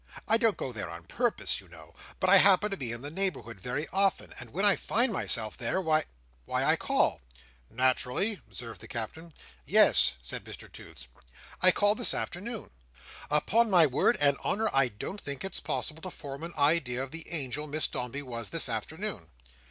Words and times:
I 0.27 0.37
don't 0.37 0.57
go 0.57 0.71
there 0.71 0.89
on 0.89 1.03
purpose, 1.03 1.59
you 1.61 1.67
know, 1.69 1.93
but 2.19 2.27
I 2.27 2.37
happen 2.37 2.71
to 2.71 2.75
be 2.75 2.91
in 2.91 3.03
the 3.03 3.11
neighbourhood 3.11 3.59
very 3.61 3.87
often; 3.89 4.33
and 4.39 4.51
when 4.51 4.65
I 4.65 4.75
find 4.75 5.13
myself 5.13 5.55
there, 5.55 5.79
why—why 5.79 6.63
I 6.65 6.75
call." 6.75 7.21
"Nat'rally," 7.69 8.41
observed 8.47 8.81
the 8.81 8.87
Captain. 8.87 9.31
"Yes," 9.63 10.15
said 10.23 10.43
Mr 10.43 10.71
Toots. 10.71 11.07
"I 11.61 11.69
called 11.69 11.99
this 11.99 12.15
afternoon. 12.15 12.71
Upon 13.29 13.69
my 13.69 13.85
word 13.85 14.17
and 14.19 14.37
honour, 14.39 14.71
I 14.73 14.87
don't 14.87 15.21
think 15.21 15.45
it's 15.45 15.59
possible 15.59 16.01
to 16.01 16.09
form 16.09 16.41
an 16.41 16.53
idea 16.57 17.03
of 17.03 17.11
the 17.11 17.29
angel 17.29 17.67
Miss 17.67 17.87
Dombey 17.87 18.23
was 18.23 18.49
this 18.49 18.69
afternoon." 18.69 19.27